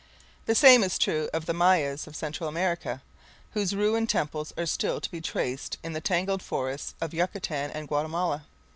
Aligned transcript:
The 0.47 0.55
same 0.55 0.83
is 0.83 0.97
true 0.97 1.29
of 1.31 1.45
the 1.45 1.53
Mayas 1.53 2.07
of 2.07 2.15
Central 2.15 2.49
America, 2.49 3.03
whose 3.51 3.75
ruined 3.75 4.09
temples 4.09 4.51
are 4.57 4.65
still 4.65 4.99
to 4.99 5.11
be 5.11 5.21
traced 5.21 5.77
in 5.83 5.93
the 5.93 6.01
tangled 6.01 6.41
forests 6.41 6.95
of 6.99 7.13
Yucatan 7.13 7.69
and 7.69 7.87
Guatemala. 7.87 8.47